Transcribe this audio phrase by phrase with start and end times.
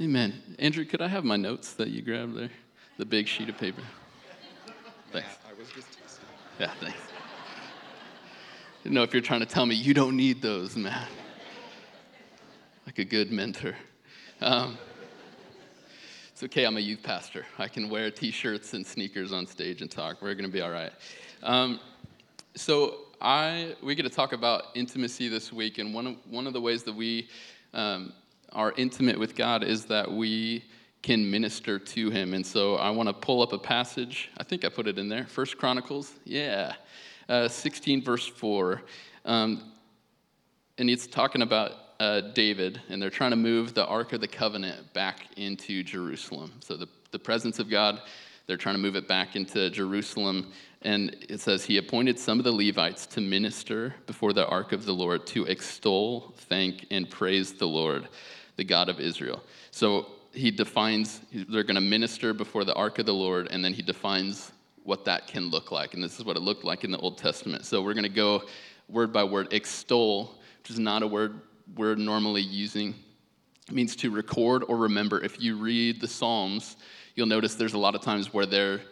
[0.00, 0.56] Amen.
[0.58, 2.48] Andrew, could I have my notes that you grabbed there?
[2.96, 3.82] The big sheet of paper.
[5.12, 5.28] Thanks.
[5.28, 6.24] Yeah, I was just teasing.
[6.58, 6.98] Yeah, thanks.
[8.82, 11.06] Didn't know if you're trying to tell me you don't need those, man.
[12.86, 13.76] Like a good mentor.
[14.40, 14.78] Um,
[16.32, 17.44] it's okay, I'm a youth pastor.
[17.58, 20.22] I can wear t shirts and sneakers on stage and talk.
[20.22, 20.92] We're going to be all right.
[21.42, 21.78] Um,
[22.54, 26.54] so, I, we get to talk about intimacy this week, and one of, one of
[26.54, 27.28] the ways that we
[27.74, 28.14] um,
[28.52, 30.64] are intimate with God is that we
[31.02, 32.34] can minister to Him.
[32.34, 34.30] And so, I want to pull up a passage.
[34.36, 35.26] I think I put it in there.
[35.26, 36.74] First Chronicles, yeah,
[37.28, 38.82] uh, 16, verse 4.
[39.24, 39.72] Um,
[40.78, 44.28] and it's talking about uh, David, and they're trying to move the Ark of the
[44.28, 46.52] Covenant back into Jerusalem.
[46.60, 48.00] So the, the presence of God,
[48.46, 50.50] they're trying to move it back into Jerusalem.
[50.82, 54.86] And it says, He appointed some of the Levites to minister before the Ark of
[54.86, 58.08] the Lord, to extol, thank, and praise the Lord,
[58.60, 59.42] the God of Israel.
[59.70, 63.72] So he defines, they're going to minister before the Ark of the Lord, and then
[63.72, 64.52] he defines
[64.84, 65.94] what that can look like.
[65.94, 67.64] And this is what it looked like in the Old Testament.
[67.64, 68.42] So we're going to go
[68.86, 69.50] word by word.
[69.54, 71.40] Extol, which is not a word
[71.74, 72.94] we're normally using.
[73.66, 75.24] It means to record or remember.
[75.24, 76.76] If you read the Psalms,
[77.14, 78.82] you'll notice there's a lot of times where they're,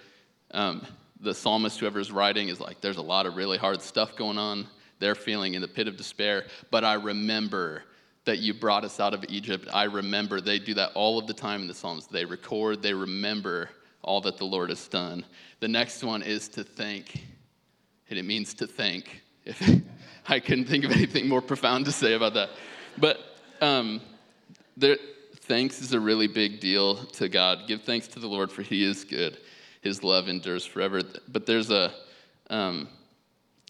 [0.52, 0.80] um,
[1.20, 4.66] the psalmist, whoever's writing, is like, there's a lot of really hard stuff going on.
[4.98, 7.83] They're feeling in the pit of despair, but I remember
[8.28, 9.66] that you brought us out of Egypt.
[9.72, 10.42] I remember.
[10.42, 12.06] They do that all of the time in the Psalms.
[12.06, 13.70] They record, they remember
[14.02, 15.24] all that the Lord has done.
[15.60, 17.24] The next one is to thank,
[18.10, 19.22] and it means to thank.
[19.46, 19.62] If
[20.28, 22.50] I couldn't think of anything more profound to say about that.
[22.98, 23.18] But
[23.62, 24.02] um,
[24.76, 24.98] there,
[25.36, 27.60] thanks is a really big deal to God.
[27.66, 29.38] Give thanks to the Lord, for He is good.
[29.80, 31.00] His love endures forever.
[31.28, 31.94] But there's a
[32.50, 32.88] um,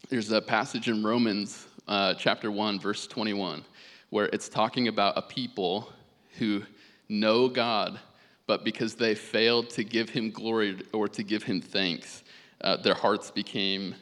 [0.09, 3.65] there's a passage in Romans uh, chapter one, verse 21,
[4.11, 5.93] where it's talking about a people
[6.39, 6.63] who
[7.09, 7.99] know God,
[8.47, 12.23] but because they failed to give Him glory or to give Him thanks,
[12.61, 13.95] uh, their hearts became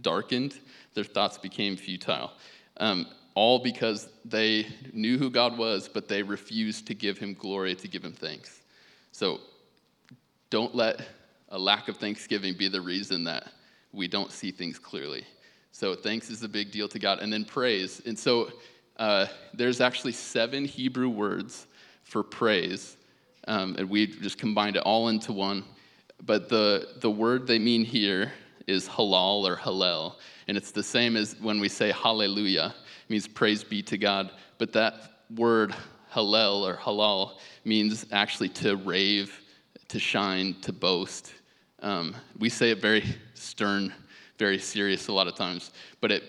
[0.00, 0.58] darkened.
[0.94, 2.32] Their thoughts became futile.
[2.78, 7.76] Um, all because they knew who God was, but they refused to give him glory,
[7.76, 8.62] to give him thanks.
[9.12, 9.38] So
[10.50, 11.00] don't let
[11.50, 13.52] a lack of thanksgiving be the reason that
[13.92, 15.24] we don't see things clearly.
[15.70, 17.20] So thanks is a big deal to God.
[17.20, 18.02] And then praise.
[18.06, 18.50] And so
[18.98, 21.66] uh, there's actually seven Hebrew words
[22.02, 22.96] for praise,
[23.46, 25.64] um, and we just combined it all into one.
[26.24, 28.32] But the, the word they mean here
[28.66, 30.16] is halal or hallel,
[30.48, 34.30] and it's the same as when we say hallelujah it means praise be to God.
[34.58, 34.94] But that
[35.34, 35.74] word
[36.12, 39.40] hallel or halal means actually to rave,
[39.88, 41.32] to shine, to boast.
[41.80, 43.04] Um, we say it very
[43.34, 43.94] stern,
[44.38, 45.70] very serious a lot of times,
[46.00, 46.22] but it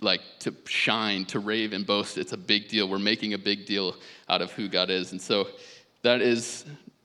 [0.00, 2.88] like to shine, to rave and boast, it's a big deal.
[2.88, 3.96] We're making a big deal
[4.28, 5.12] out of who God is.
[5.12, 5.48] And so
[6.02, 6.64] that is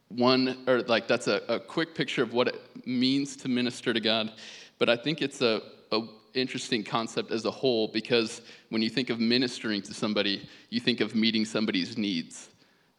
[0.10, 4.00] one, or like that's a, a quick picture of what it means to minister to
[4.00, 4.32] God.
[4.78, 5.62] But I think it's a,
[5.92, 6.02] a
[6.34, 11.02] interesting concept as a whole because when you think of ministering to somebody, you think
[11.02, 12.50] of meeting somebody's needs.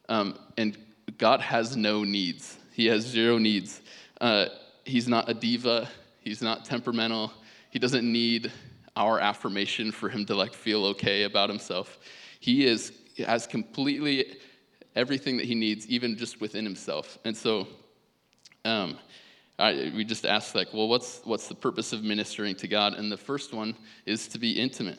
[0.09, 0.77] Um, and
[1.19, 3.81] God has no needs, He has zero needs.
[4.21, 4.47] Uh,
[4.85, 5.89] he's not a diva,
[6.21, 7.33] He's not temperamental,
[7.71, 8.53] He doesn't need
[8.97, 11.99] our affirmation for Him to like feel okay about Himself.
[12.41, 12.93] He is
[13.27, 14.37] has completely
[14.97, 17.19] everything that He needs, even just within Himself.
[17.25, 17.69] And so,
[18.65, 18.99] um,
[19.59, 22.95] I, we just asked like, well, what's what's the purpose of ministering to God?
[22.95, 24.99] And the first one is to be intimate.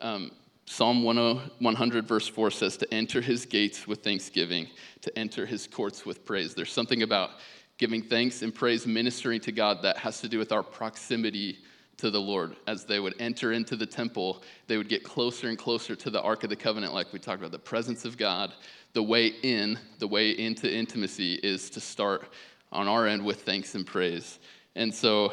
[0.00, 0.32] Um,
[0.70, 4.68] Psalm 100, verse 4 says, to enter his gates with thanksgiving,
[5.00, 6.54] to enter his courts with praise.
[6.54, 7.30] There's something about
[7.76, 11.58] giving thanks and praise, ministering to God, that has to do with our proximity
[12.00, 12.56] to the Lord.
[12.66, 16.20] As they would enter into the temple, they would get closer and closer to the
[16.20, 18.52] Ark of the Covenant, like we talked about, the presence of God.
[18.92, 22.32] The way in, the way into intimacy is to start
[22.72, 24.38] on our end with thanks and praise.
[24.74, 25.32] And so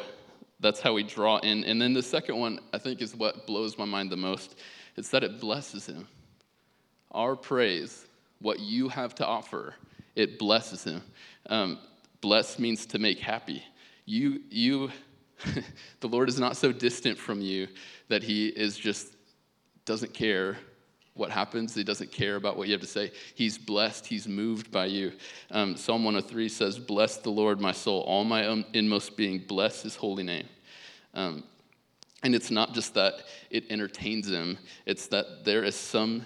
[0.60, 1.64] that's how we draw in.
[1.64, 4.56] And then the second one, I think, is what blows my mind the most.
[4.96, 6.06] It's that it blesses him.
[7.12, 8.06] Our praise,
[8.40, 9.74] what you have to offer,
[10.16, 11.02] it blesses him.
[11.48, 11.78] Um,
[12.20, 13.62] bless means to make happy.
[14.04, 14.90] You, you,
[16.00, 17.68] the Lord is not so distant from you
[18.08, 19.14] that he is just
[19.84, 20.58] doesn't care
[21.14, 21.74] what happens.
[21.74, 23.10] He doesn't care about what you have to say.
[23.34, 24.06] He's blessed.
[24.06, 25.12] He's moved by you.
[25.50, 29.38] Um, Psalm 103 says, Bless the Lord, my soul, all my inmost being.
[29.38, 30.46] Bless his holy name.
[31.14, 31.44] Um,
[32.22, 36.24] and it's not just that it entertains him, it's that there is some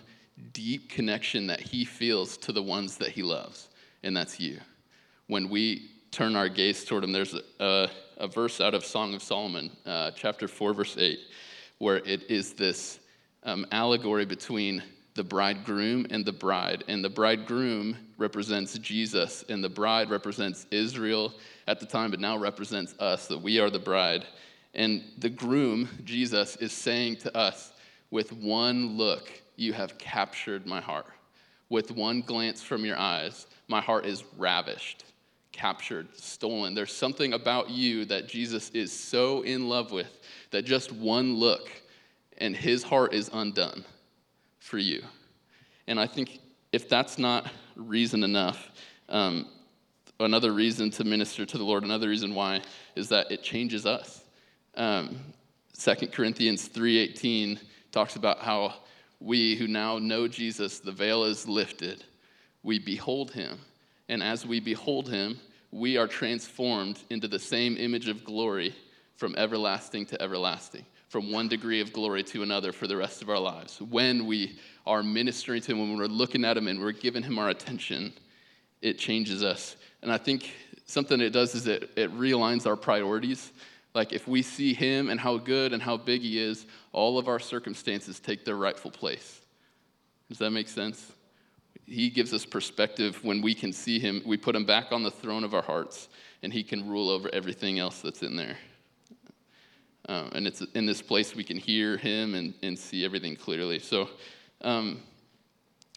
[0.52, 3.68] deep connection that he feels to the ones that he loves,
[4.02, 4.58] and that's you.
[5.26, 7.90] When we turn our gaze toward him, there's a, a
[8.32, 11.18] verse out of Song of Solomon, uh, chapter 4, verse 8,
[11.78, 13.00] where it is this
[13.44, 14.82] um, allegory between
[15.14, 16.84] the bridegroom and the bride.
[16.88, 21.34] And the bridegroom represents Jesus, and the bride represents Israel
[21.66, 24.26] at the time, but now represents us, that we are the bride.
[24.74, 27.72] And the groom, Jesus, is saying to us,
[28.10, 31.06] with one look, you have captured my heart.
[31.68, 35.04] With one glance from your eyes, my heart is ravished,
[35.52, 36.74] captured, stolen.
[36.74, 40.18] There's something about you that Jesus is so in love with
[40.50, 41.70] that just one look
[42.38, 43.84] and his heart is undone
[44.58, 45.02] for you.
[45.86, 46.40] And I think
[46.72, 48.70] if that's not reason enough,
[49.08, 49.46] um,
[50.20, 52.62] another reason to minister to the Lord, another reason why,
[52.96, 54.24] is that it changes us.
[54.74, 55.18] Um,
[55.78, 57.58] 2 Corinthians 3.18
[57.90, 58.74] talks about how
[59.20, 62.04] we who now know Jesus, the veil is lifted.
[62.62, 63.58] We behold him.
[64.08, 65.38] And as we behold him,
[65.70, 68.74] we are transformed into the same image of glory
[69.16, 73.28] from everlasting to everlasting from one degree of glory to another for the rest of
[73.28, 73.78] our lives.
[73.82, 77.38] When we are ministering to Him, when we're looking at Him and we're giving Him
[77.38, 78.14] our attention,
[78.80, 79.76] it changes us.
[80.00, 80.50] And I think
[80.86, 83.52] something it does is it, it realigns our priorities.
[83.94, 87.28] Like if we see Him and how good and how big He is, all of
[87.28, 89.42] our circumstances take their rightful place.
[90.30, 91.12] Does that make sense?
[91.92, 94.22] He gives us perspective when we can see Him.
[94.24, 96.08] We put Him back on the throne of our hearts,
[96.42, 98.56] and He can rule over everything else that's in there.
[100.08, 103.78] Um, and it's in this place we can hear him and, and see everything clearly.
[103.78, 104.08] So
[104.62, 105.00] um,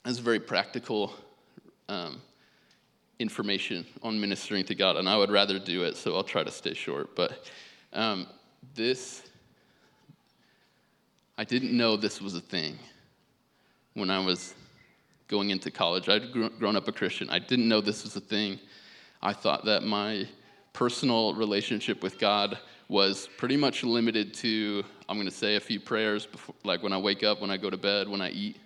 [0.03, 1.13] that's very practical
[1.89, 2.21] um,
[3.17, 4.97] information on ministering to God.
[4.97, 7.15] And I would rather do it, so I'll try to stay short.
[7.15, 7.49] But
[7.93, 8.27] um,
[8.75, 9.23] this,
[11.37, 12.77] I didn't know this was a thing
[13.95, 14.53] when I was
[15.27, 16.09] going into college.
[16.09, 17.29] I'd grown up a Christian.
[17.29, 18.59] I didn't know this was a thing.
[19.21, 20.27] I thought that my
[20.73, 25.79] personal relationship with God was pretty much limited to I'm going to say a few
[25.79, 28.57] prayers, before, like when I wake up, when I go to bed, when I eat,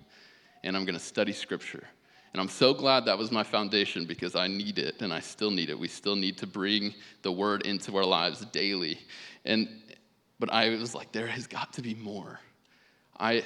[0.64, 1.84] and I'm going to study scripture.
[2.34, 5.50] And I'm so glad that was my foundation because I need it and I still
[5.52, 5.78] need it.
[5.78, 9.00] We still need to bring the word into our lives daily.
[9.46, 9.68] And
[10.40, 12.40] but I was like, there has got to be more.
[13.20, 13.44] I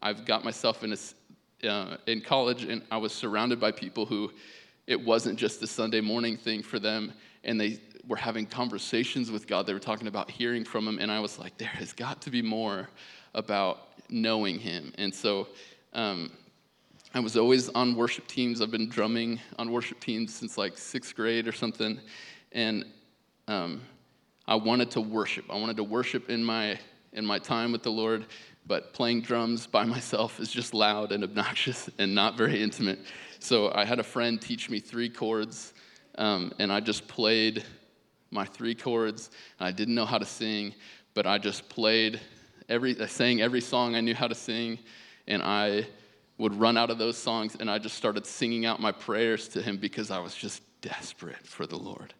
[0.00, 0.96] I've got myself in a
[1.64, 4.32] uh, in college and I was surrounded by people who
[4.86, 7.12] it wasn't just the Sunday morning thing for them,
[7.44, 9.66] and they were having conversations with God.
[9.66, 12.30] They were talking about hearing from Him, and I was like, there has got to
[12.30, 12.88] be more
[13.34, 14.92] about knowing Him.
[14.98, 15.48] And so
[15.92, 16.32] um,
[17.14, 18.60] I was always on worship teams.
[18.60, 22.00] I've been drumming on worship teams since like sixth grade or something.
[22.52, 22.84] And
[23.48, 23.82] um,
[24.46, 25.44] I wanted to worship.
[25.48, 26.78] I wanted to worship in my
[27.12, 28.24] in my time with the Lord,
[28.66, 33.00] but playing drums by myself is just loud and obnoxious and not very intimate.
[33.38, 35.74] So I had a friend teach me three chords,
[36.16, 37.64] um, and I just played
[38.30, 39.30] my three chords.
[39.58, 40.74] And I didn't know how to sing,
[41.14, 42.20] but I just played
[42.68, 44.78] every, I sang every song I knew how to sing,
[45.26, 45.86] and I
[46.38, 49.62] would run out of those songs, and I just started singing out my prayers to
[49.62, 52.14] Him because I was just desperate for the Lord.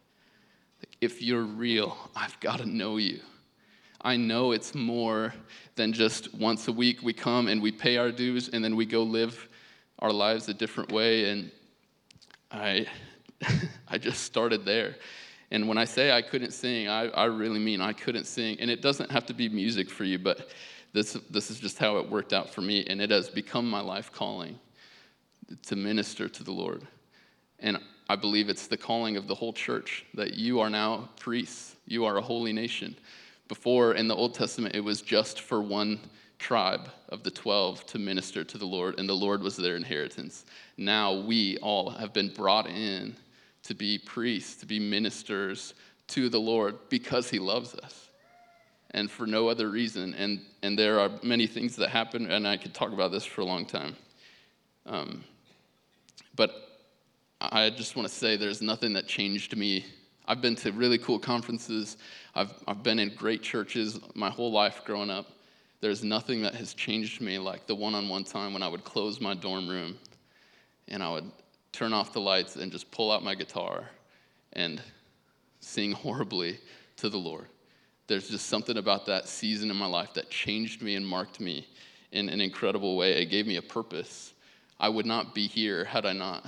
[1.01, 3.19] If you're real, I've got to know you.
[4.03, 5.33] I know it's more
[5.75, 8.85] than just once a week we come and we pay our dues and then we
[8.85, 9.47] go live
[9.99, 11.29] our lives a different way.
[11.29, 11.51] And
[12.51, 12.85] I,
[13.87, 14.95] I just started there.
[15.51, 18.59] And when I say I couldn't sing, I, I really mean I couldn't sing.
[18.59, 20.49] And it doesn't have to be music for you, but
[20.91, 22.85] this, this is just how it worked out for me.
[22.87, 24.59] And it has become my life calling
[25.67, 26.85] to minister to the Lord.
[27.59, 27.77] And
[28.09, 32.05] I believe it's the calling of the whole church that you are now priests, you
[32.05, 32.95] are a holy nation.
[33.53, 35.99] Before in the Old Testament, it was just for one
[36.39, 40.45] tribe of the 12 to minister to the Lord, and the Lord was their inheritance.
[40.75, 43.15] Now we all have been brought in
[43.61, 45.75] to be priests, to be ministers
[46.07, 48.09] to the Lord because He loves us
[48.89, 50.15] and for no other reason.
[50.15, 53.41] And, and there are many things that happen, and I could talk about this for
[53.41, 53.95] a long time.
[54.87, 55.23] Um,
[56.35, 56.55] but
[57.39, 59.85] I just want to say there's nothing that changed me.
[60.27, 61.97] I've been to really cool conferences,
[62.35, 65.27] I've, I've been in great churches my whole life growing up.
[65.81, 68.85] There's nothing that has changed me like the one on one time when I would
[68.85, 69.97] close my dorm room
[70.87, 71.29] and I would
[71.73, 73.89] turn off the lights and just pull out my guitar
[74.53, 74.81] and
[75.59, 76.59] sing horribly
[76.97, 77.47] to the Lord.
[78.07, 81.67] There's just something about that season in my life that changed me and marked me
[82.11, 83.21] in an incredible way.
[83.21, 84.33] It gave me a purpose.
[84.79, 86.45] I would not be here had I not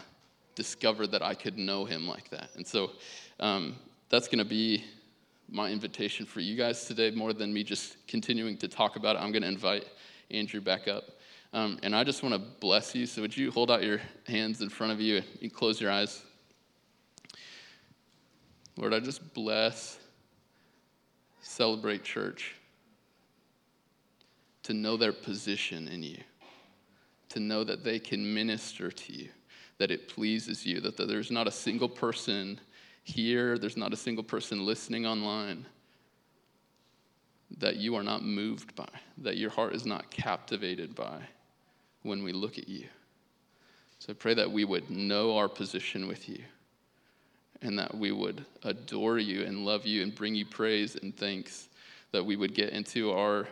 [0.53, 2.50] discovered that I could know Him like that.
[2.55, 2.91] And so
[3.39, 3.75] um,
[4.10, 4.84] that's going to be
[5.50, 9.20] my invitation for you guys today, more than me just continuing to talk about it.
[9.20, 9.86] I'm going to invite
[10.32, 11.04] Andrew back up.
[11.54, 13.06] Um, and I just want to bless you.
[13.06, 16.24] So, would you hold out your hands in front of you and close your eyes?
[18.77, 20.00] Lord, I just bless
[21.42, 22.56] Celebrate Church
[24.63, 26.18] to know their position in you,
[27.30, 29.30] to know that they can minister to you,
[29.77, 32.60] that it pleases you, that there's not a single person
[33.05, 35.67] here, there's not a single person listening online
[37.59, 41.19] that you are not moved by, that your heart is not captivated by
[42.01, 42.88] when we look at you.
[44.00, 46.39] So I pray that we would know our position with you
[47.62, 51.69] and that we would adore you and love you and bring you praise and thanks,
[52.12, 53.47] that we would get into our.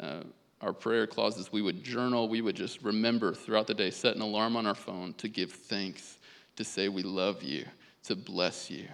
[0.00, 0.20] Uh,
[0.62, 4.22] our prayer clauses, we would journal, we would just remember throughout the day, set an
[4.22, 6.18] alarm on our phone to give thanks,
[6.56, 7.66] to say we love you,
[8.04, 8.86] to bless you.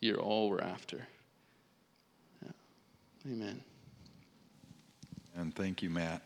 [0.00, 1.06] You're all we're after.
[2.42, 3.32] Yeah.
[3.32, 3.60] Amen.
[5.36, 6.22] And thank you, Matt.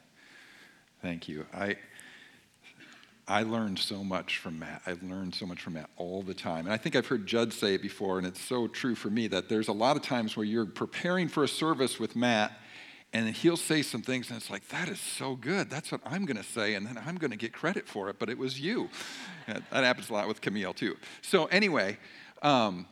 [1.02, 1.46] Thank you.
[1.52, 1.76] I
[3.26, 4.82] I learned so much from Matt.
[4.86, 6.66] I've learned so much from Matt all the time.
[6.66, 9.28] And I think I've heard Judd say it before, and it's so true for me
[9.28, 12.52] that there's a lot of times where you're preparing for a service with Matt,
[13.14, 15.70] and he'll say some things, and it's like, that is so good.
[15.70, 18.18] That's what I'm going to say, and then I'm going to get credit for it,
[18.18, 18.90] but it was you.
[19.46, 20.96] that happens a lot with Camille, too.
[21.22, 21.96] So, anyway,
[22.44, 22.86] um,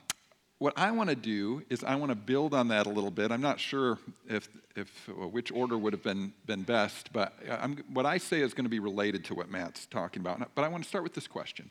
[0.59, 3.33] what I want to do is I want to build on that a little bit.
[3.33, 7.83] I'm not sure if, if uh, which order would have been, been best, but I'm,
[7.93, 10.55] what I say is going to be related to what Matt's talking about.
[10.55, 11.69] But I want to start with this question.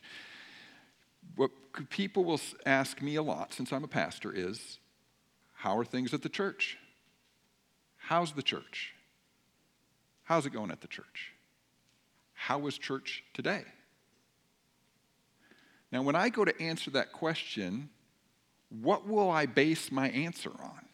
[1.36, 1.50] What
[1.88, 4.78] people will ask me a lot since I'm a pastor is,
[5.54, 6.76] how are things at the church?
[7.96, 8.94] How's the church?
[10.24, 11.32] How's it going at the church?
[12.34, 13.64] How was church today?
[15.92, 17.90] Now, when I go to answer that question,
[18.70, 20.86] what will I base my answer on?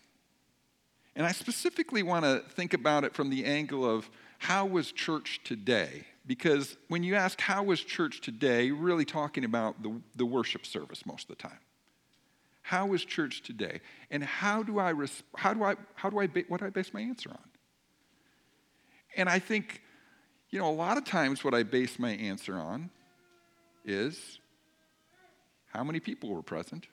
[1.14, 5.40] And I specifically want to think about it from the angle of how was church
[5.44, 6.04] today?
[6.26, 10.66] Because when you ask how was church today, you're really talking about the, the worship
[10.66, 11.58] service most of the time.
[12.62, 13.80] How was church today?
[14.10, 14.92] And how do I,
[15.36, 17.38] how do I, how do I, what do I base my answer on?
[19.16, 19.82] And I think,
[20.50, 22.90] you know, a lot of times what I base my answer on
[23.84, 24.38] is
[25.78, 26.88] how many people were present?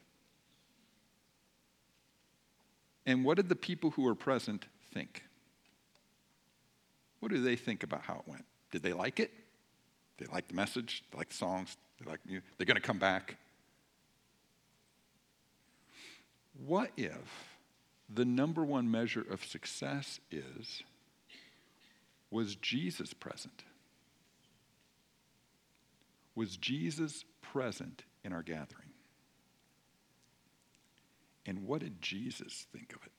[3.07, 5.23] And what did the people who were present think?
[7.19, 8.45] What do they think about how it went?
[8.71, 9.31] Did they like it?
[10.19, 11.03] They like the message?
[11.11, 11.77] They like the songs?
[11.99, 12.43] They like you?
[12.59, 13.37] They're going to come back.
[16.63, 17.57] What if
[18.07, 20.83] the number one measure of success is
[22.29, 23.63] was Jesus present?
[26.35, 28.89] Was Jesus present in our gathering?
[31.45, 33.11] And what did Jesus think of it?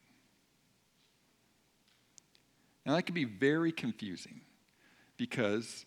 [2.84, 4.42] Now, that can be very confusing
[5.16, 5.86] because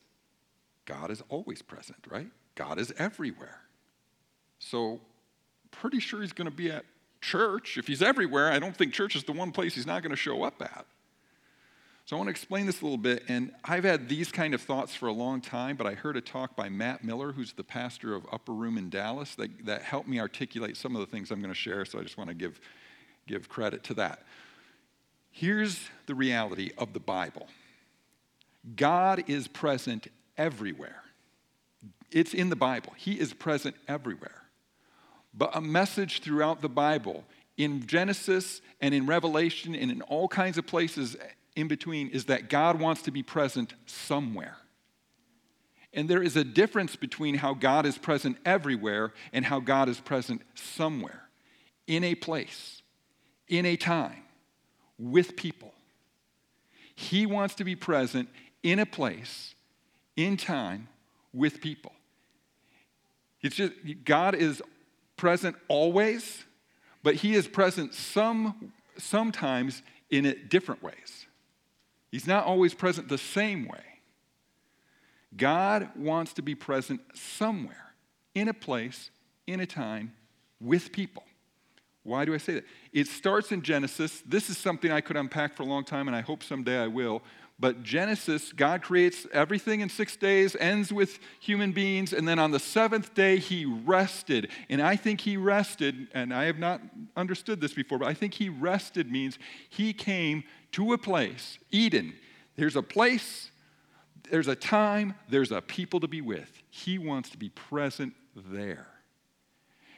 [0.85, 2.29] God is always present, right?
[2.55, 3.61] God is everywhere.
[4.59, 4.99] So,
[5.71, 6.85] pretty sure he's going to be at
[7.21, 7.77] church.
[7.77, 10.17] If he's everywhere, I don't think church is the one place he's not going to
[10.17, 10.85] show up at.
[12.09, 13.25] So I want to explain this a little bit.
[13.27, 16.21] And I've had these kind of thoughts for a long time, but I heard a
[16.21, 20.07] talk by Matt Miller, who's the pastor of Upper Room in Dallas, that, that helped
[20.07, 21.85] me articulate some of the things I'm going to share.
[21.85, 22.59] So I just want to give,
[23.27, 24.23] give credit to that.
[25.29, 27.45] Here's the reality of the Bible
[28.75, 31.03] God is present everywhere.
[32.09, 34.45] It's in the Bible, He is present everywhere.
[35.31, 37.23] But a message throughout the Bible,
[37.55, 41.15] in Genesis and in Revelation and in all kinds of places
[41.55, 44.57] in between is that God wants to be present somewhere.
[45.93, 49.99] And there is a difference between how God is present everywhere and how God is
[49.99, 51.23] present somewhere,
[51.87, 52.81] in a place,
[53.47, 54.23] in a time,
[54.99, 55.73] with people.
[56.95, 58.29] He wants to be present
[58.61, 59.55] in a place,
[60.15, 60.89] in time,
[61.33, 61.93] with people.
[63.41, 64.61] It's just, God is
[65.15, 66.43] present always,
[67.01, 71.25] but He is present some, sometimes in different ways.
[72.11, 73.83] He's not always present the same way.
[75.37, 77.93] God wants to be present somewhere,
[78.33, 79.11] in a place,
[79.45, 80.13] in a time,
[80.59, 81.23] with people.
[82.03, 82.65] Why do I say that?
[82.91, 84.23] It starts in Genesis.
[84.25, 86.87] This is something I could unpack for a long time, and I hope someday I
[86.87, 87.21] will.
[87.59, 92.51] But Genesis, God creates everything in six days, ends with human beings, and then on
[92.51, 94.49] the seventh day, He rested.
[94.69, 96.81] And I think He rested, and I have not
[97.17, 99.37] understood this before, but I think He rested means
[99.69, 102.13] He came to a place, Eden.
[102.55, 103.51] There's a place,
[104.31, 106.61] there's a time, there's a people to be with.
[106.69, 108.87] He wants to be present there.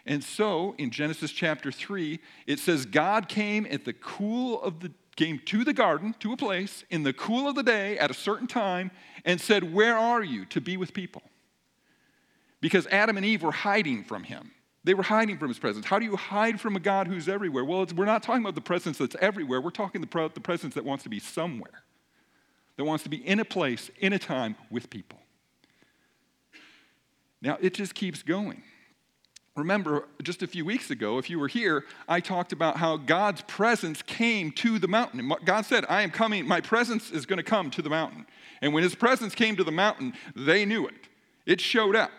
[0.05, 4.91] And so in Genesis chapter 3, it says, God came at the cool of the
[5.15, 8.13] came to the garden, to a place, in the cool of the day at a
[8.13, 8.91] certain time,
[9.25, 11.21] and said, Where are you to be with people?
[12.61, 14.51] Because Adam and Eve were hiding from him.
[14.83, 15.85] They were hiding from his presence.
[15.85, 17.63] How do you hide from a God who's everywhere?
[17.63, 19.61] Well, we're not talking about the presence that's everywhere.
[19.61, 21.83] We're talking about the presence that wants to be somewhere,
[22.77, 25.19] that wants to be in a place, in a time, with people.
[27.41, 28.63] Now, it just keeps going.
[29.57, 33.41] Remember, just a few weeks ago, if you were here, I talked about how God's
[33.41, 35.33] presence came to the mountain.
[35.43, 38.25] God said, I am coming, my presence is going to come to the mountain.
[38.61, 41.09] And when his presence came to the mountain, they knew it.
[41.45, 42.11] It showed up.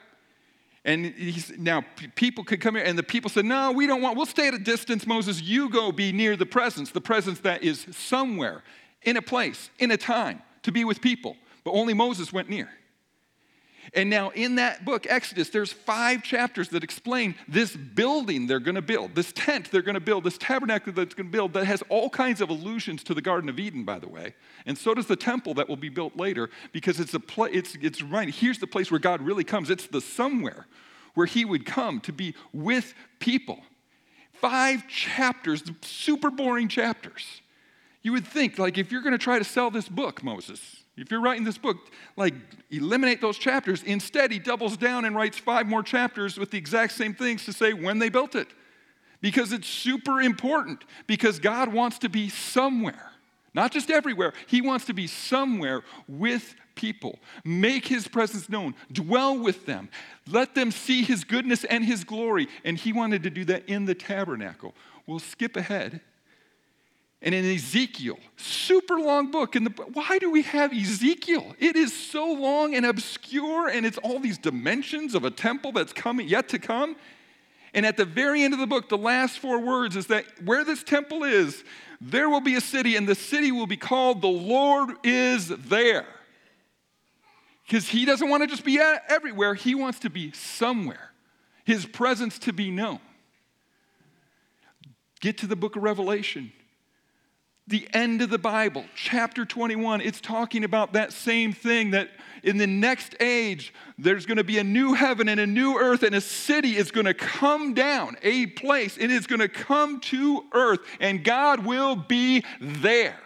[0.84, 1.14] And
[1.58, 1.84] now
[2.16, 4.54] people could come here, and the people said, No, we don't want, we'll stay at
[4.54, 5.40] a distance, Moses.
[5.40, 8.62] You go be near the presence, the presence that is somewhere,
[9.02, 11.36] in a place, in a time, to be with people.
[11.64, 12.68] But only Moses went near.
[13.94, 18.76] And now in that book, Exodus, there's five chapters that explain this building they're going
[18.76, 21.66] to build, this tent they're going to build, this tabernacle that's going to build that
[21.66, 24.34] has all kinds of allusions to the Garden of Eden, by the way.
[24.66, 27.76] And so does the temple that will be built later, because it's a pla- it's
[27.82, 28.32] it's right.
[28.32, 29.68] Here's the place where God really comes.
[29.68, 30.66] It's the somewhere
[31.14, 33.60] where He would come to be with people.
[34.32, 37.42] Five chapters, super boring chapters.
[38.02, 41.10] You would think, like, if you're going to try to sell this book, Moses, if
[41.10, 41.78] you're writing this book,
[42.16, 42.34] like
[42.70, 43.82] eliminate those chapters.
[43.82, 47.52] Instead, he doubles down and writes five more chapters with the exact same things to
[47.52, 48.48] say when they built it.
[49.20, 53.12] Because it's super important, because God wants to be somewhere,
[53.54, 54.32] not just everywhere.
[54.48, 57.18] He wants to be somewhere with people.
[57.44, 59.88] Make his presence known, dwell with them,
[60.28, 62.48] let them see his goodness and his glory.
[62.64, 64.74] And he wanted to do that in the tabernacle.
[65.06, 66.00] We'll skip ahead
[67.22, 69.54] and in Ezekiel, super long book.
[69.54, 71.54] And why do we have Ezekiel?
[71.60, 75.92] It is so long and obscure, and it's all these dimensions of a temple that's
[75.92, 76.96] coming yet to come.
[77.74, 80.64] And at the very end of the book, the last four words is that where
[80.64, 81.62] this temple is,
[82.00, 86.06] there will be a city, and the city will be called The Lord is There.
[87.64, 91.12] Because he doesn't want to just be everywhere, he wants to be somewhere,
[91.64, 92.98] his presence to be known.
[95.20, 96.52] Get to the book of Revelation
[97.68, 102.10] the end of the Bible, chapter 21, it's talking about that same thing that
[102.42, 106.02] in the next age, there's going to be a new heaven and a new earth,
[106.02, 110.00] and a city is going to come down, a place, it is going to come
[110.00, 113.21] to earth, and God will be there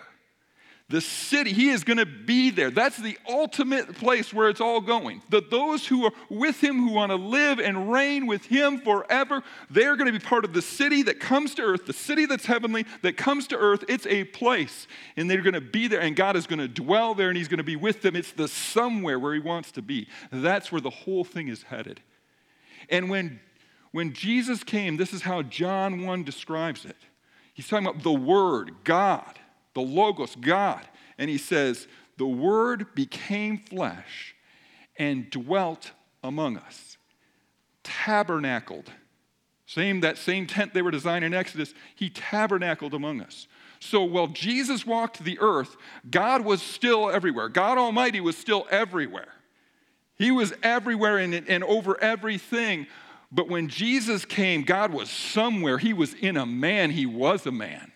[0.88, 1.52] the city.
[1.52, 2.70] He is going to be there.
[2.70, 5.20] That's the ultimate place where it's all going.
[5.30, 9.42] That those who are with him, who want to live and reign with him forever,
[9.68, 12.46] they're going to be part of the city that comes to earth, the city that's
[12.46, 13.84] heavenly, that comes to earth.
[13.88, 17.14] It's a place, and they're going to be there, and God is going to dwell
[17.14, 18.14] there, and he's going to be with them.
[18.14, 20.06] It's the somewhere where he wants to be.
[20.30, 22.00] That's where the whole thing is headed.
[22.88, 23.40] And when,
[23.90, 26.96] when Jesus came, this is how John 1 describes it.
[27.54, 29.36] He's talking about the Word, God
[29.76, 30.80] the Logos, God.
[31.18, 31.86] And he says,
[32.16, 34.34] The Word became flesh
[34.96, 35.92] and dwelt
[36.24, 36.96] among us,
[37.84, 38.90] tabernacled.
[39.66, 43.48] Same, that same tent they were designing in Exodus, he tabernacled among us.
[43.78, 45.76] So while Jesus walked the earth,
[46.10, 47.50] God was still everywhere.
[47.50, 49.34] God Almighty was still everywhere.
[50.16, 52.86] He was everywhere and, and over everything.
[53.30, 55.76] But when Jesus came, God was somewhere.
[55.76, 57.92] He was in a man, he was a man.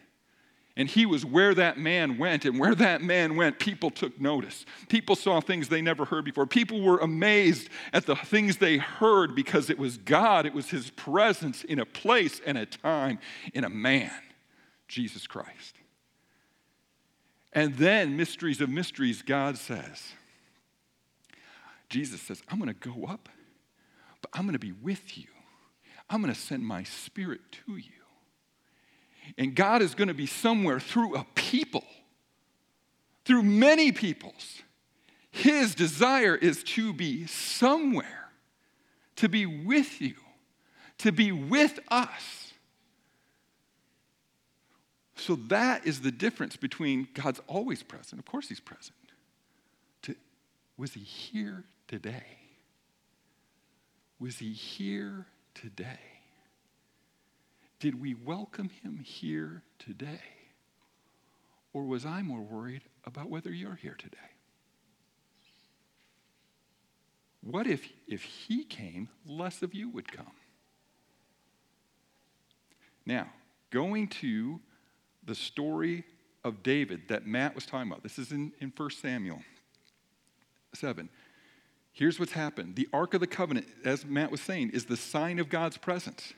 [0.77, 2.45] And he was where that man went.
[2.45, 4.65] And where that man went, people took notice.
[4.89, 6.47] People saw things they never heard before.
[6.47, 10.91] People were amazed at the things they heard because it was God, it was his
[10.91, 13.19] presence in a place and a time,
[13.53, 14.13] in a man,
[14.89, 15.77] Jesus Christ.
[17.53, 20.13] And then, mysteries of mysteries, God says,
[21.89, 23.29] Jesus says, I'm going to go up,
[24.23, 25.27] but I'm going to be with you.
[26.09, 28.00] I'm going to send my spirit to you.
[29.39, 31.85] And God is going to be somewhere through a people,
[33.25, 34.63] through many peoples.
[35.31, 38.31] His desire is to be somewhere,
[39.17, 40.15] to be with you,
[40.99, 42.53] to be with us.
[45.15, 48.97] So that is the difference between God's always present, of course, He's present.
[50.03, 50.17] To,
[50.77, 52.25] was He here today?
[54.19, 56.20] Was He here today?
[57.81, 60.21] Did we welcome him here today?
[61.73, 64.19] Or was I more worried about whether you're here today?
[67.43, 70.33] What if, if he came, less of you would come?
[73.07, 73.31] Now,
[73.71, 74.61] going to
[75.25, 76.05] the story
[76.45, 79.41] of David that Matt was talking about, this is in, in 1 Samuel
[80.75, 81.09] 7.
[81.93, 82.77] Here's what's happened.
[82.77, 86.35] The Ark of the Covenant, as Matt was saying, is the sign of God's presence.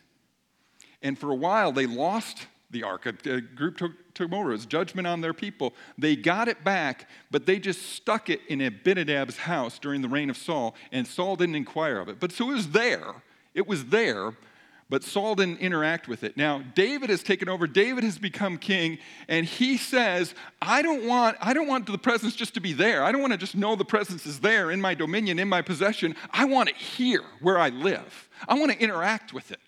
[1.03, 3.07] And for a while, they lost the ark.
[3.07, 5.75] A, group took, took judgment on their people.
[5.99, 10.31] They got it back, but they just stuck it in Abinadab's house during the reign
[10.31, 12.19] of Saul, and Saul didn't inquire of it.
[12.19, 13.23] But so it was there.
[13.55, 14.33] It was there,
[14.93, 16.37] But Saul didn't interact with it.
[16.37, 17.67] Now, David has taken over.
[17.67, 22.37] David has become king, and he says, I don't want, I don't want the presence
[22.37, 23.03] just to be there.
[23.03, 25.63] I don't want to just know the presence is there in my dominion, in my
[25.63, 26.15] possession.
[26.31, 28.29] I want it here where I live.
[28.47, 29.61] I want to interact with it.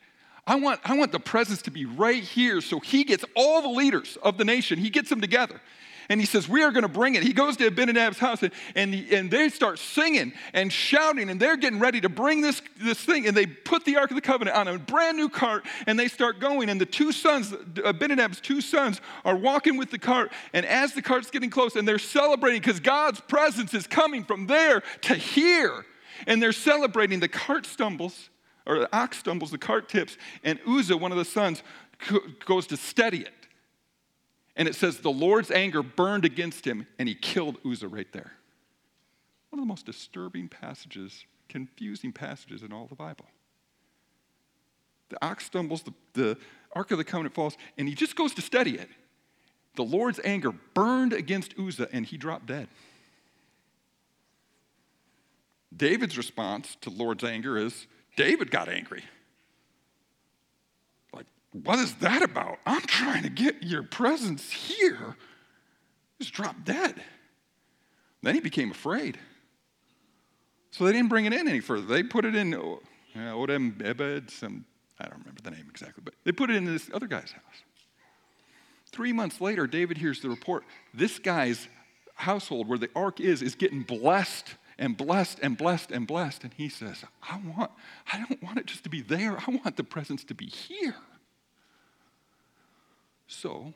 [0.46, 3.68] I want, I want the presence to be right here so he gets all the
[3.68, 5.61] leaders of the nation, he gets them together
[6.09, 7.22] and he says, We are going to bring it.
[7.22, 11.57] He goes to Abinadab's house and, and, and, they start singing and shouting and they're
[11.57, 13.26] getting ready to bring this, this thing.
[13.26, 16.09] And they put the Ark of the Covenant on a brand new cart and they
[16.09, 16.68] start going.
[16.68, 20.33] And the two sons, Abinadab's two sons, are walking with the cart.
[20.52, 24.46] And as the cart's getting close and they're celebrating because God's presence is coming from
[24.46, 25.85] there to here.
[26.26, 28.30] And they're celebrating, the cart stumbles,
[28.66, 31.62] or the ox stumbles, the cart tips, and Uzzah, one of the sons,
[32.44, 33.33] goes to steady it.
[34.57, 38.33] And it says the Lord's anger burned against him and he killed Uzzah right there.
[39.50, 43.27] One of the most disturbing passages, confusing passages in all the Bible.
[45.11, 46.38] The ox stumbles, the, the
[46.72, 48.88] Ark of the Covenant falls, and he just goes to steady it.
[49.77, 52.68] The Lord's anger burned against Uzzah and he dropped dead.
[55.77, 59.05] David's response to Lord's anger is David got angry.
[61.12, 62.59] Like, what is that about?
[62.66, 65.16] I'm trying to get your presence here.
[66.20, 67.03] Just drop dead.
[68.22, 69.18] Then he became afraid.
[70.70, 71.87] So they didn't bring it in any further.
[71.87, 72.79] They put it in uh,
[73.16, 74.64] Odem Ebed, some,
[74.98, 77.62] I don't remember the name exactly, but they put it in this other guy's house.
[78.90, 81.68] Three months later, David hears the report this guy's
[82.14, 86.44] household where the ark is is getting blessed and blessed and blessed and blessed.
[86.44, 87.70] And he says, I want,
[88.12, 89.38] I don't want it just to be there.
[89.46, 90.96] I want the presence to be here.
[93.26, 93.74] So,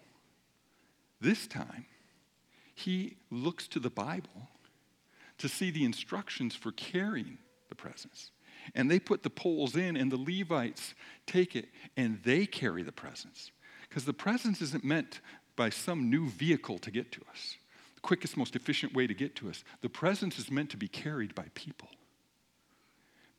[1.21, 1.87] this time,
[2.75, 4.49] he looks to the Bible
[5.39, 8.31] to see the instructions for carrying the presence.
[8.75, 10.95] And they put the poles in, and the Levites
[11.27, 13.51] take it, and they carry the presence.
[13.89, 15.21] Because the presence isn't meant
[15.57, 17.57] by some new vehicle to get to us,
[17.99, 19.65] the quickest, most efficient way to get to us.
[19.81, 21.89] The presence is meant to be carried by people.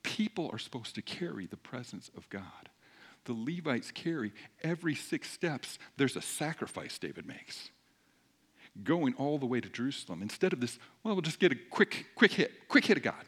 [0.03, 2.69] People are supposed to carry the presence of God
[3.25, 7.69] the Levites carry every six steps, there's a sacrifice David makes.
[8.83, 10.21] Going all the way to Jerusalem.
[10.21, 13.23] Instead of this, well, we'll just get a quick, quick hit, quick hit of God.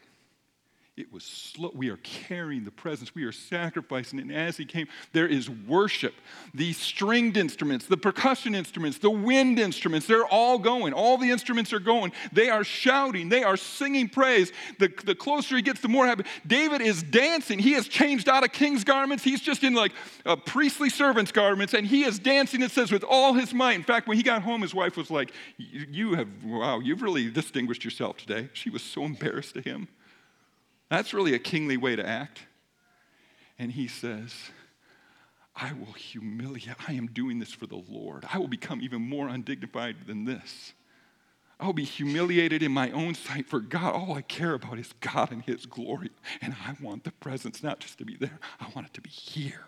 [0.94, 1.70] It was slow.
[1.74, 3.14] We are carrying the presence.
[3.14, 4.20] We are sacrificing.
[4.20, 6.12] And as he came, there is worship.
[6.52, 10.92] The stringed instruments, the percussion instruments, the wind instruments, they're all going.
[10.92, 12.12] All the instruments are going.
[12.30, 13.30] They are shouting.
[13.30, 14.52] They are singing praise.
[14.78, 16.24] The, the closer he gets, the more happy.
[16.46, 17.58] David is dancing.
[17.58, 19.24] He has changed out of king's garments.
[19.24, 19.92] He's just in like
[20.26, 21.72] a priestly servant's garments.
[21.72, 23.76] And he is dancing, it says, with all his might.
[23.76, 27.30] In fact, when he got home, his wife was like, You have, wow, you've really
[27.30, 28.50] distinguished yourself today.
[28.52, 29.88] She was so embarrassed to him.
[30.92, 32.40] That's really a kingly way to act.
[33.58, 34.34] And he says,
[35.56, 36.76] I will humiliate.
[36.86, 38.26] I am doing this for the Lord.
[38.30, 40.74] I will become even more undignified than this.
[41.58, 43.94] I will be humiliated in my own sight for God.
[43.94, 46.10] All I care about is God and His glory.
[46.42, 49.08] And I want the presence not just to be there, I want it to be
[49.08, 49.64] here.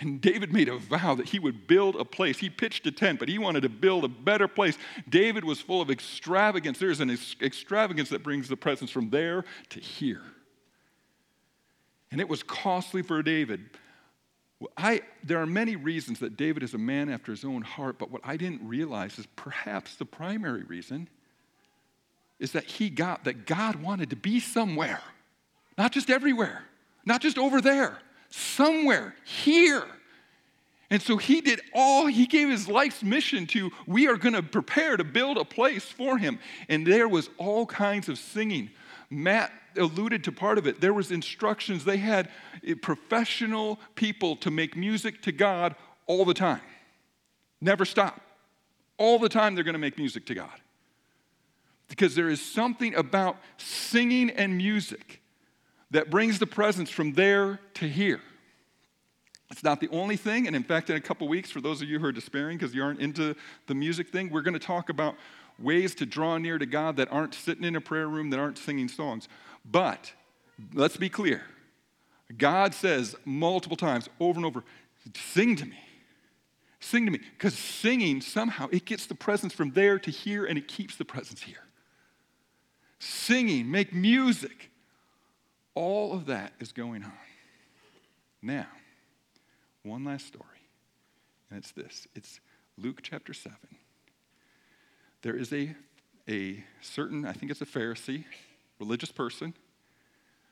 [0.00, 2.38] And David made a vow that he would build a place.
[2.38, 4.78] He pitched a tent, but he wanted to build a better place.
[5.08, 6.78] David was full of extravagance.
[6.78, 10.22] There's an extravagance that brings the presence from there to here.
[12.12, 13.70] And it was costly for David.
[14.76, 18.10] I, there are many reasons that David is a man after his own heart, but
[18.10, 21.08] what I didn't realize is perhaps the primary reason
[22.38, 25.02] is that he got that God wanted to be somewhere,
[25.76, 26.62] not just everywhere,
[27.04, 27.98] not just over there
[28.30, 29.84] somewhere here.
[30.90, 34.42] And so he did all, he gave his life's mission to, we are going to
[34.42, 36.38] prepare to build a place for him.
[36.68, 38.70] And there was all kinds of singing.
[39.10, 40.80] Matt alluded to part of it.
[40.80, 41.84] There was instructions.
[41.84, 42.30] They had
[42.66, 46.62] eh, professional people to make music to God all the time.
[47.60, 48.20] Never stop.
[48.96, 50.60] All the time they're going to make music to God.
[51.88, 55.20] Because there is something about singing and music
[55.90, 58.20] that brings the presence from there to here.
[59.50, 61.88] It's not the only thing, and in fact, in a couple weeks, for those of
[61.88, 63.34] you who are despairing because you aren't into
[63.66, 65.16] the music thing, we're going to talk about
[65.58, 68.58] ways to draw near to God that aren't sitting in a prayer room, that aren't
[68.58, 69.26] singing songs.
[69.64, 70.12] But
[70.74, 71.42] let's be clear
[72.36, 74.62] God says multiple times, over and over,
[75.14, 75.78] sing to me.
[76.80, 77.20] Sing to me.
[77.32, 81.04] Because singing, somehow, it gets the presence from there to here and it keeps the
[81.04, 81.64] presence here.
[82.98, 84.67] Singing, make music.
[85.78, 87.12] All of that is going on.
[88.42, 88.66] Now,
[89.84, 90.44] one last story,
[91.48, 92.40] and it's this it's
[92.76, 93.56] Luke chapter 7.
[95.22, 95.76] There is a,
[96.28, 98.24] a certain, I think it's a Pharisee,
[98.80, 99.54] religious person,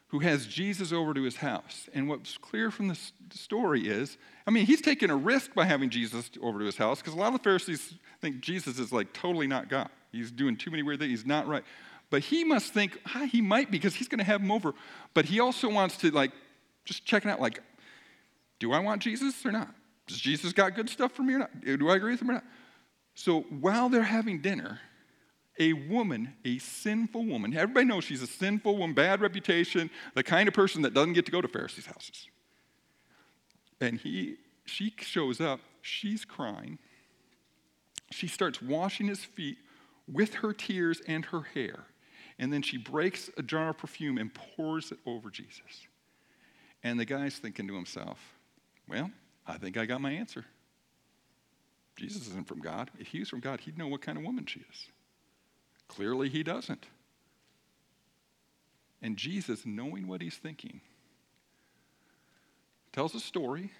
[0.08, 1.88] who has Jesus over to his house.
[1.92, 2.98] And what's clear from the
[3.32, 7.00] story is I mean, he's taking a risk by having Jesus over to his house
[7.00, 9.88] because a lot of the Pharisees think Jesus is like totally not God.
[10.12, 11.64] He's doing too many weird things, he's not right.
[12.10, 14.74] But he must think ah, he might because he's going to have him over.
[15.14, 16.32] But he also wants to like
[16.84, 17.60] just check it out like,
[18.58, 19.68] do I want Jesus or not?
[20.06, 21.60] Does Jesus got good stuff for me or not?
[21.60, 22.44] Do I agree with him or not?
[23.14, 24.80] So while they're having dinner,
[25.58, 30.48] a woman, a sinful woman, everybody knows she's a sinful woman, bad reputation, the kind
[30.48, 32.28] of person that doesn't get to go to Pharisees' houses.
[33.80, 36.78] And he, she shows up, she's crying.
[38.12, 39.58] She starts washing his feet
[40.10, 41.84] with her tears and her hair.
[42.38, 45.86] And then she breaks a jar of perfume and pours it over Jesus.
[46.82, 48.18] And the guy's thinking to himself,
[48.88, 49.10] well,
[49.46, 50.44] I think I got my answer.
[51.96, 52.90] Jesus isn't from God.
[52.98, 54.86] If he was from God, he'd know what kind of woman she is.
[55.88, 56.86] Clearly, he doesn't.
[59.00, 60.80] And Jesus, knowing what he's thinking,
[62.92, 63.70] tells a story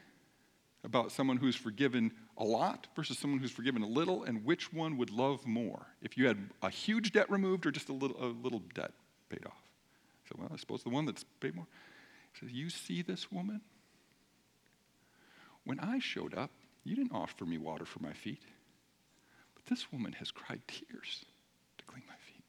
[0.85, 4.97] about someone who's forgiven a lot versus someone who's forgiven a little, and which one
[4.99, 8.27] would love more if you had a huge debt removed or just a little, a
[8.27, 8.93] little debt
[9.29, 9.63] paid off.
[10.29, 11.67] So, well, I suppose the one that's paid more.
[12.33, 13.61] He says, You see this woman?
[15.65, 16.51] When I showed up,
[16.85, 18.43] you didn't offer me water for my feet,
[19.55, 21.25] but this woman has cried tears
[21.79, 22.45] to clean my feet.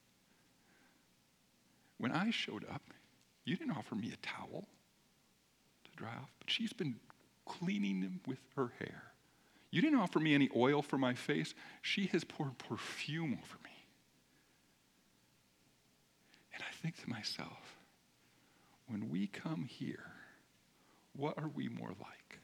[1.98, 2.82] When I showed up,
[3.44, 4.68] you didn't offer me a towel
[5.84, 6.96] to dry off, but she's been
[7.44, 9.07] cleaning them with her hair.
[9.70, 11.54] You didn't offer me any oil for my face.
[11.82, 13.70] She has poured perfume over me.
[16.54, 17.76] And I think to myself,
[18.88, 20.12] when we come here,
[21.14, 22.40] what are we more like?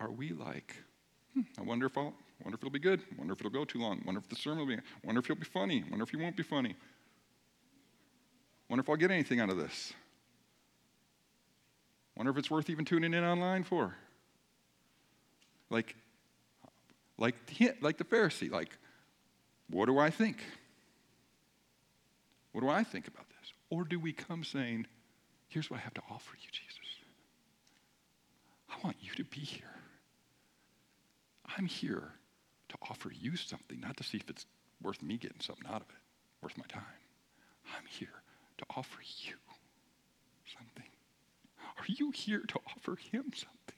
[0.00, 0.76] Are we like,
[1.34, 3.02] hmm, I wonder if I'll, wonder if it'll be good.
[3.18, 4.00] Wonder if it'll go too long.
[4.06, 4.82] Wonder if the sermon will be.
[5.04, 5.84] Wonder if it'll be funny.
[5.90, 6.74] Wonder if he won't be funny.
[8.70, 9.92] Wonder if I'll get anything out of this.
[12.16, 13.94] Wonder if it's worth even tuning in online for.
[15.70, 15.96] Like,
[17.18, 17.34] like,
[17.80, 18.76] like the Pharisee, like,
[19.70, 20.38] what do I think?
[22.52, 23.52] What do I think about this?
[23.70, 24.86] Or do we come saying,
[25.48, 26.78] here's what I have to offer you, Jesus.
[28.70, 29.64] I want you to be here.
[31.56, 32.12] I'm here
[32.68, 34.46] to offer you something, not to see if it's
[34.82, 35.96] worth me getting something out of it,
[36.42, 36.82] worth my time.
[37.76, 38.22] I'm here
[38.58, 39.34] to offer you
[40.56, 40.90] something.
[41.78, 43.76] Are you here to offer him something?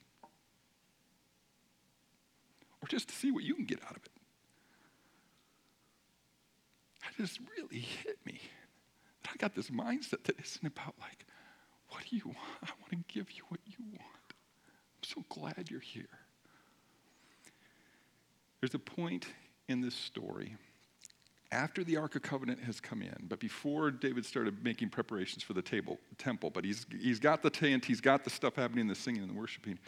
[2.80, 4.11] Or just to see what you can get out of it?
[7.01, 8.41] That just really hit me.
[9.31, 11.25] I got this mindset that isn't about like,
[11.87, 12.37] what do you want?
[12.63, 14.33] I want to give you what you want.
[14.33, 16.03] I'm so glad you're here.
[18.59, 19.25] There's a point
[19.69, 20.57] in this story
[21.53, 25.53] after the Ark of Covenant has come in, but before David started making preparations for
[25.53, 28.95] the table, temple, but he's, he's got the tent, he's got the stuff happening, the
[28.95, 29.79] singing and the worshiping.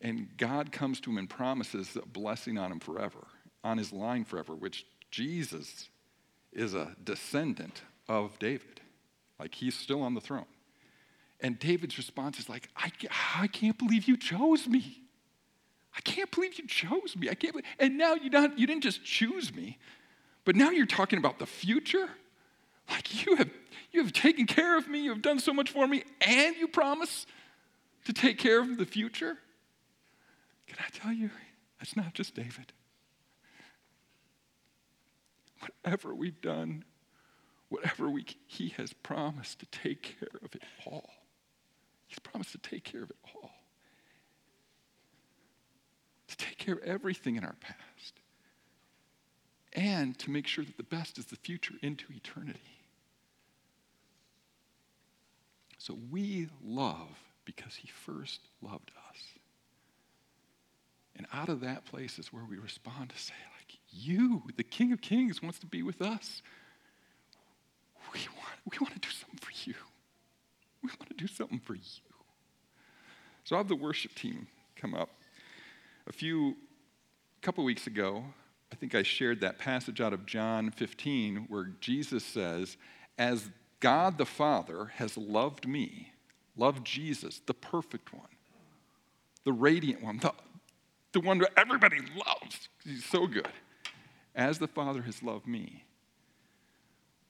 [0.00, 3.26] And God comes to him and promises a blessing on him forever,
[3.62, 5.88] on his line forever, which Jesus
[6.52, 8.80] is a descendant of David.
[9.38, 10.46] Like he's still on the throne.
[11.40, 12.90] And David's response is like, I,
[13.36, 15.02] I can't believe you chose me.
[15.96, 17.28] I can't believe you chose me.
[17.28, 19.78] I can't believe, and now you, not, you didn't just choose me,
[20.44, 22.08] but now you're talking about the future?
[22.88, 23.50] Like you have,
[23.92, 26.68] you have taken care of me, you have done so much for me, and you
[26.68, 27.26] promise
[28.04, 29.38] to take care of the future?
[30.70, 31.30] Can I tell you,
[31.80, 32.72] that's not just David.
[35.58, 36.84] Whatever we've done,
[37.70, 41.10] whatever we, he has promised to take care of it all.
[42.06, 43.50] He's promised to take care of it all.
[46.28, 48.20] To take care of everything in our past
[49.72, 52.60] and to make sure that the best is the future into eternity.
[55.78, 59.09] So we love because he first loved us.
[61.20, 64.90] And out of that place is where we respond to say, like, you, the King
[64.94, 66.40] of Kings, wants to be with us.
[68.14, 69.74] We want, we want to do something for you.
[70.82, 71.82] We want to do something for you.
[73.44, 75.10] So I have the worship team come up.
[76.06, 76.56] A few,
[77.36, 78.24] a couple weeks ago,
[78.72, 82.78] I think I shared that passage out of John 15 where Jesus says,
[83.18, 86.14] As God the Father has loved me,
[86.56, 88.24] loved Jesus, the perfect one,
[89.44, 90.32] the radiant one, the,
[91.12, 92.68] the one that everybody loves.
[92.84, 93.48] He's so good.
[94.34, 95.84] As the Father has loved me,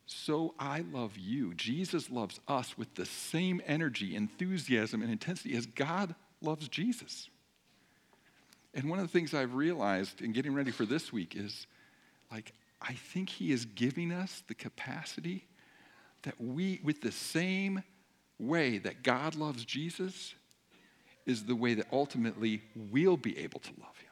[0.07, 1.55] so I love you.
[1.55, 7.31] Jesus loves us with the same energy, enthusiasm, and intensity as God loves Jesus.
[8.75, 11.67] And one of the things I've realized in getting ready for this week is
[12.31, 15.47] like, I think He is giving us the capacity
[16.23, 17.83] that we, with the same
[18.39, 20.35] way that God loves Jesus
[21.27, 24.11] is the way that ultimately we'll be able to love him.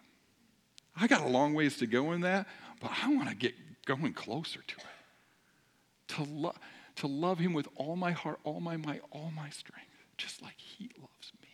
[0.96, 2.46] I got a long ways to go in that,
[2.80, 3.54] but I want to get
[3.86, 6.14] going closer to it.
[6.14, 6.54] To, lo-
[6.96, 10.56] to love him with all my heart, all my might, all my strength, just like
[10.58, 11.48] he loves me.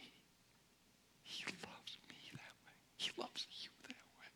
[1.23, 2.73] He loves me that way.
[2.97, 4.27] He loves you that way.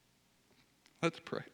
[1.03, 1.45] Let's pray.